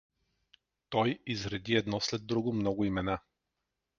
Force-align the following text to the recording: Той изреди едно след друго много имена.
Той 0.89 1.19
изреди 1.27 1.73
едно 1.75 1.99
след 2.01 2.25
друго 2.25 2.53
много 2.53 2.85
имена. 2.85 3.19